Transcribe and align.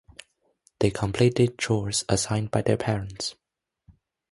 They 0.79 0.89
completed 0.89 1.59
chores 1.59 2.05
assigned 2.09 2.49
by 2.49 2.63
their 2.63 2.75
parents. 2.75 3.35